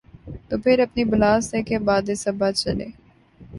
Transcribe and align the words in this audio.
تو 0.47 0.53
پھر 0.63 0.77
اپنی 0.85 1.03
بلا 1.11 1.31
سے 1.49 1.57
کہ 1.67 1.77
باد 1.87 2.05
صبا 2.23 2.51
چلے۔ 2.61 2.87